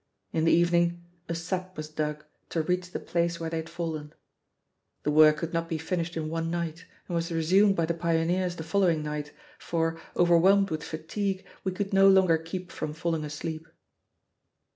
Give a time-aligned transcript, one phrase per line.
[0.33, 4.13] In the evening, a sap was dug to reach the place where they had fallen.
[5.03, 8.55] The work could not be finished in one night and was resumed by the pioneers
[8.55, 13.67] the following night, for, overwhelmed with fatigue, we could no longer keep from falling asleep.